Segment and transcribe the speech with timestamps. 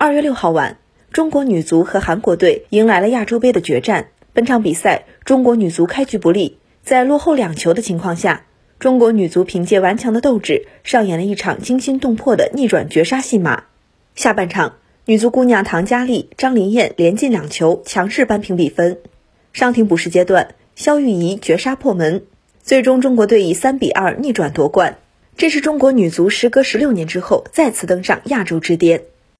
[0.00, 0.78] 二月六号晚，
[1.10, 4.10] 中国女足和韩国队迎来了亚洲杯的决战。
[4.32, 8.44] 本场比赛，中国女足开局不利，在落后两球的情况下，
[8.78, 13.64] 中国女足凭借顽强的斗志，上演了一场惊心动魄的逆转绝杀戏码。
[14.14, 18.98] 下半场，女足姑娘唐佳丽、张琳艳连进两球，强势扳平比分。
[19.52, 22.22] 伤停补时阶段，肖玉仪绝杀破门，
[22.62, 24.98] 最终中国队以三比二逆转夺冠。
[25.36, 29.02] 这是中国女足时隔十六年之后再次登上亚洲之巅。